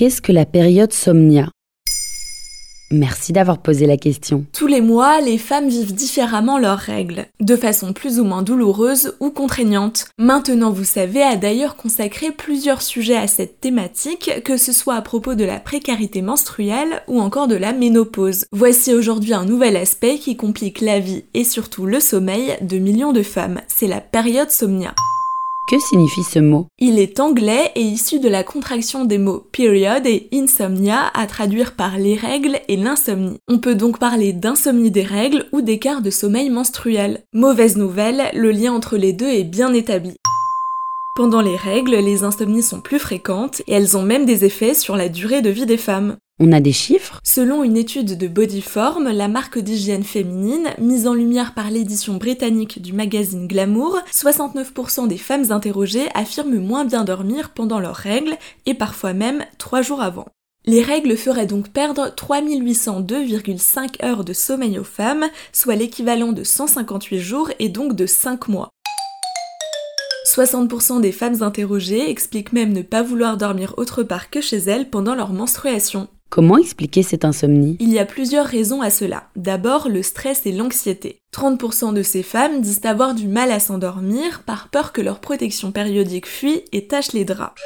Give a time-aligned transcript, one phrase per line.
[0.00, 1.50] Qu'est-ce que la période somnia?
[2.90, 4.46] Merci d'avoir posé la question.
[4.50, 9.14] Tous les mois, les femmes vivent différemment leurs règles, de façon plus ou moins douloureuse
[9.20, 10.06] ou contraignante.
[10.16, 15.02] Maintenant, vous savez, a d'ailleurs consacré plusieurs sujets à cette thématique, que ce soit à
[15.02, 18.46] propos de la précarité menstruelle ou encore de la ménopause.
[18.52, 23.12] Voici aujourd'hui un nouvel aspect qui complique la vie et surtout le sommeil de millions
[23.12, 23.60] de femmes.
[23.68, 24.94] C'est la période somnia.
[25.70, 30.04] Que signifie ce mot Il est anglais et issu de la contraction des mots period
[30.04, 33.38] et insomnia à traduire par les règles et l'insomnie.
[33.46, 37.22] On peut donc parler d'insomnie des règles ou d'écart de sommeil menstruel.
[37.32, 40.16] Mauvaise nouvelle, le lien entre les deux est bien établi.
[41.14, 44.96] Pendant les règles, les insomnies sont plus fréquentes et elles ont même des effets sur
[44.96, 46.16] la durée de vie des femmes.
[46.42, 51.12] On a des chiffres Selon une étude de Bodyform, la marque d'hygiène féminine, mise en
[51.12, 57.50] lumière par l'édition britannique du magazine Glamour, 69% des femmes interrogées affirment moins bien dormir
[57.50, 60.24] pendant leurs règles et parfois même 3 jours avant.
[60.64, 67.18] Les règles feraient donc perdre 3802,5 heures de sommeil aux femmes, soit l'équivalent de 158
[67.18, 68.70] jours et donc de 5 mois.
[70.26, 74.88] 60% des femmes interrogées expliquent même ne pas vouloir dormir autre part que chez elles
[74.88, 76.08] pendant leur menstruation.
[76.30, 77.76] Comment expliquer cette insomnie?
[77.80, 79.24] Il y a plusieurs raisons à cela.
[79.34, 81.18] D'abord, le stress et l'anxiété.
[81.34, 85.72] 30% de ces femmes disent avoir du mal à s'endormir par peur que leur protection
[85.72, 87.60] périodique fuit et tache les draps.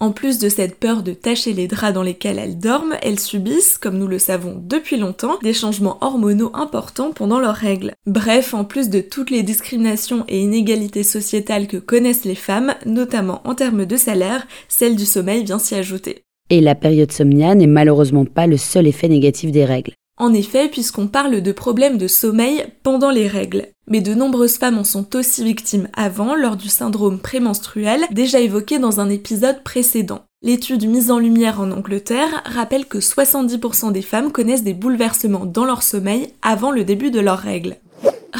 [0.00, 3.78] En plus de cette peur de tacher les draps dans lesquels elles dorment, elles subissent,
[3.78, 7.94] comme nous le savons depuis longtemps, des changements hormonaux importants pendant leurs règles.
[8.06, 13.40] Bref, en plus de toutes les discriminations et inégalités sociétales que connaissent les femmes, notamment
[13.44, 16.22] en termes de salaire, celle du sommeil vient s'y ajouter.
[16.50, 19.92] Et la période somnia n'est malheureusement pas le seul effet négatif des règles.
[20.16, 23.68] En effet, puisqu'on parle de problèmes de sommeil pendant les règles.
[23.86, 28.78] Mais de nombreuses femmes en sont aussi victimes avant, lors du syndrome prémenstruel, déjà évoqué
[28.78, 30.24] dans un épisode précédent.
[30.42, 35.64] L'étude mise en lumière en Angleterre rappelle que 70% des femmes connaissent des bouleversements dans
[35.64, 37.76] leur sommeil avant le début de leurs règles.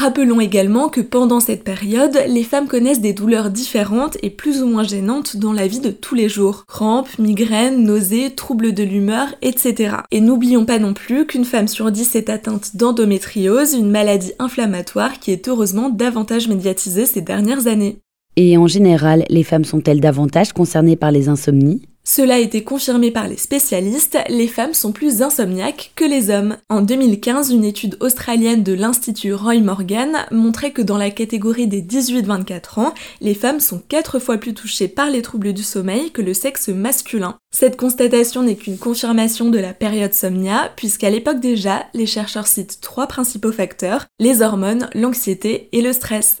[0.00, 4.66] Rappelons également que pendant cette période, les femmes connaissent des douleurs différentes et plus ou
[4.66, 6.64] moins gênantes dans la vie de tous les jours.
[6.66, 9.96] Crampes, migraines, nausées, troubles de l'humeur, etc.
[10.10, 15.20] Et n'oublions pas non plus qu'une femme sur dix est atteinte d'endométriose, une maladie inflammatoire
[15.20, 17.98] qui est heureusement davantage médiatisée ces dernières années.
[18.36, 21.82] Et en général, les femmes sont-elles davantage concernées par les insomnies?
[22.06, 26.58] Cela a été confirmé par les spécialistes, les femmes sont plus insomniaques que les hommes.
[26.68, 31.80] En 2015, une étude australienne de l'Institut Roy Morgan montrait que dans la catégorie des
[31.80, 36.20] 18-24 ans, les femmes sont 4 fois plus touchées par les troubles du sommeil que
[36.20, 37.38] le sexe masculin.
[37.54, 42.80] Cette constatation n'est qu'une confirmation de la période somnia, puisqu'à l'époque déjà, les chercheurs citent
[42.82, 46.38] trois principaux facteurs, les hormones, l'anxiété et le stress.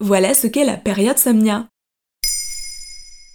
[0.00, 1.66] Voilà ce qu'est la période somnia.